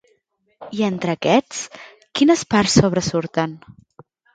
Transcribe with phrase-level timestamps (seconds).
[0.77, 1.61] I entre aquests,
[2.21, 3.59] quines parts sobresurten?